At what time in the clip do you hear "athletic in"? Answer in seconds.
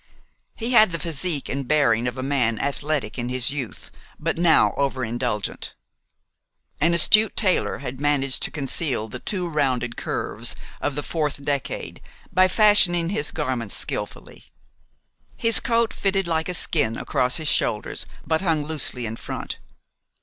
2.59-3.29